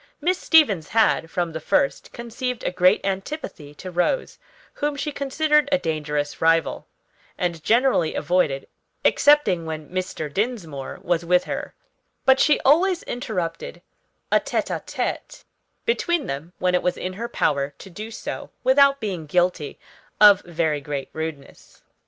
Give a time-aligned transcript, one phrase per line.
[0.19, 4.39] Miss Stevens had, from the first, conceived a great antipathy to Rose,
[4.73, 6.87] whom she considered a dangerous rival,
[7.37, 8.67] and generally avoided,
[9.05, 10.27] excepting when Mr.
[10.27, 11.75] Dinsmore was with her;
[12.25, 13.83] but she always interrupted
[14.31, 15.43] a tête à tête
[15.85, 19.77] between them when it was in her power to do so without being guilty
[20.19, 21.83] of very great rudeness.